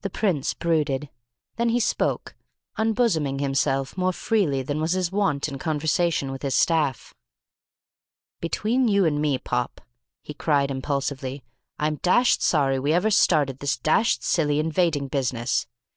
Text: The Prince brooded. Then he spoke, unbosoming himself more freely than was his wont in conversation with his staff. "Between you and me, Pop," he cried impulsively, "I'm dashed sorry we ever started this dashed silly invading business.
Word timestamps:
The 0.00 0.10
Prince 0.10 0.52
brooded. 0.52 1.10
Then 1.58 1.68
he 1.68 1.78
spoke, 1.78 2.34
unbosoming 2.76 3.38
himself 3.38 3.96
more 3.96 4.12
freely 4.12 4.62
than 4.62 4.80
was 4.80 4.94
his 4.94 5.12
wont 5.12 5.46
in 5.48 5.58
conversation 5.60 6.32
with 6.32 6.42
his 6.42 6.56
staff. 6.56 7.14
"Between 8.40 8.88
you 8.88 9.04
and 9.04 9.22
me, 9.22 9.38
Pop," 9.38 9.80
he 10.22 10.34
cried 10.34 10.72
impulsively, 10.72 11.44
"I'm 11.78 12.00
dashed 12.02 12.42
sorry 12.42 12.80
we 12.80 12.92
ever 12.92 13.12
started 13.12 13.60
this 13.60 13.76
dashed 13.78 14.24
silly 14.24 14.58
invading 14.58 15.06
business. 15.06 15.68